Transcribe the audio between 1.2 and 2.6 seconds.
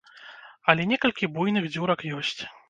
буйных дзюрак ёсць.